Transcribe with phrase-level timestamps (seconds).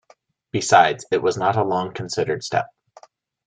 [0.49, 2.65] Besides, it was not a long-considered step.